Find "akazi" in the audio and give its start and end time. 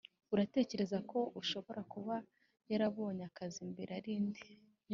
3.29-3.61